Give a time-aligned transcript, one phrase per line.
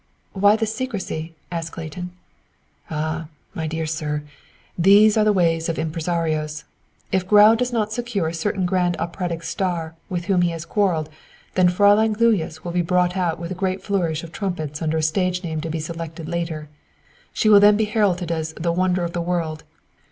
[0.33, 2.09] "Why this secrecy?" asked Clayton.
[2.89, 3.27] "Ah!
[3.53, 4.23] My dear sir!
[4.75, 6.63] These are the ways of impresarios.
[7.11, 11.09] If Grau does not secure a certain great operatic star with whom he has quarrelled,
[11.53, 15.03] then Fräulein Gluyas will be brought out with a great flourish of trumpets under a
[15.03, 16.67] stage name to be selected later.
[17.31, 19.63] She will then be heralded as a 'wonder of the world.'